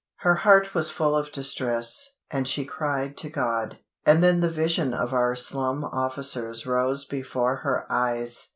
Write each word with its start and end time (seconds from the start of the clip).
Her 0.21 0.33
heart 0.33 0.73
was 0.73 0.89
full 0.89 1.15
of 1.15 1.31
distress, 1.31 2.09
and 2.31 2.47
she 2.47 2.65
cried 2.65 3.15
to 3.17 3.29
God. 3.29 3.77
And 4.03 4.23
then 4.23 4.39
the 4.41 4.49
vision 4.49 4.95
of 4.95 5.13
our 5.13 5.35
Slum 5.35 5.83
Officers 5.83 6.65
rose 6.65 7.05
before 7.05 7.57
her 7.57 7.85
eyes. 7.87 8.49